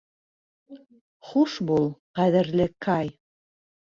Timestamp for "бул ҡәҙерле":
1.71-2.67